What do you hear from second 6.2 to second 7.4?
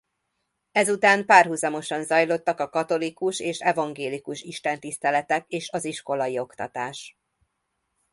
oktatás.